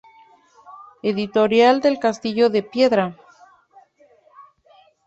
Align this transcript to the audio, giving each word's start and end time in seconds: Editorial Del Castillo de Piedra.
Editorial 1.03 1.79
Del 1.79 1.99
Castillo 1.99 2.49
de 2.49 2.63
Piedra. 2.63 3.15